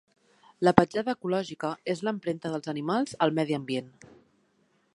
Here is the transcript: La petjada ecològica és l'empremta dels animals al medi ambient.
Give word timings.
La 0.67 0.71
petjada 0.77 1.13
ecològica 1.17 1.71
és 1.93 2.01
l'empremta 2.07 2.53
dels 2.53 2.71
animals 2.73 3.13
al 3.27 3.35
medi 3.41 3.59
ambient. 3.59 3.93